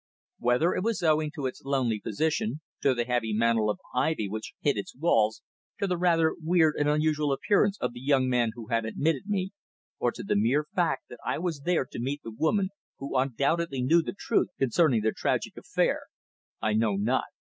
Whether 0.39 0.73
it 0.73 0.81
was 0.83 1.03
owing 1.03 1.29
to 1.35 1.45
its 1.45 1.61
lonely 1.63 1.99
position, 1.99 2.61
to 2.81 2.95
the 2.95 3.05
heavy 3.05 3.33
mantle 3.33 3.69
of 3.69 3.77
ivy 3.93 4.27
which 4.27 4.53
hid 4.61 4.75
its 4.75 4.95
walls, 4.95 5.43
to 5.77 5.85
the 5.85 5.95
rather 5.95 6.33
weird 6.41 6.73
and 6.79 6.89
unusual 6.89 7.31
appearance 7.31 7.77
of 7.79 7.93
the 7.93 7.99
young 8.01 8.27
man 8.27 8.49
who 8.55 8.69
had 8.69 8.83
admitted 8.83 9.27
me, 9.27 9.51
or 9.99 10.11
to 10.11 10.23
the 10.23 10.35
mere 10.35 10.65
fact 10.75 11.03
that 11.09 11.19
I 11.23 11.37
was 11.37 11.59
there 11.59 11.85
to 11.85 11.99
meet 11.99 12.23
the 12.23 12.31
woman 12.35 12.69
who 12.97 13.15
undoubtedly 13.15 13.83
knew 13.83 14.01
the 14.01 14.15
truth 14.17 14.47
concerning 14.57 15.03
the 15.03 15.11
tragic 15.15 15.55
affair, 15.55 16.05
I 16.59 16.73
know 16.73 16.95
not. 16.95 17.25